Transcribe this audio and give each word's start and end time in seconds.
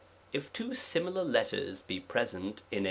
If 0.33 0.51
two 0.51 0.73
similar 0.73 1.23
letters 1.23 1.83
be 1.83 1.99
present 1.99 2.63
in. 2.71 2.79